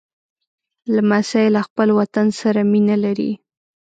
لمسی 0.95 1.45
له 1.55 1.61
خپل 1.67 1.87
وطن 1.99 2.27
سره 2.39 2.61
مینه 2.71 2.95
لري. 3.03 3.31